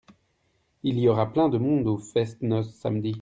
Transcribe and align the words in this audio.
Il 0.81 0.97
y 0.97 1.07
aura 1.07 1.31
plein 1.31 1.47
de 1.47 1.59
monde 1.59 1.85
au 1.85 1.99
fest-noz 1.99 2.73
samedi. 2.73 3.09